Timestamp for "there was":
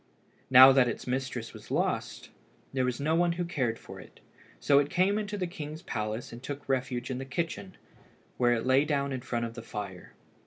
2.73-2.99